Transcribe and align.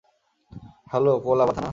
Hello, 0.91 1.13
Colaba 1.19 1.53
থানা। 1.53 1.69